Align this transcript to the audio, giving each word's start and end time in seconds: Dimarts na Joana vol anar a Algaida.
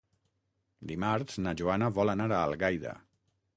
Dimarts 0.91 1.37
na 1.47 1.55
Joana 1.61 1.91
vol 1.99 2.15
anar 2.17 2.29
a 2.33 2.43
Algaida. 2.49 2.99